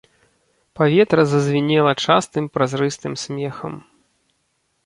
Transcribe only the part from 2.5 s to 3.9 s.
празрыстым смехам.